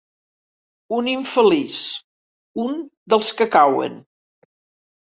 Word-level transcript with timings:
Un 0.99 1.09
infeliç. 1.11 1.83
Un 2.65 2.83
dels 3.15 3.31
que 3.43 3.49
cauen. 3.59 4.05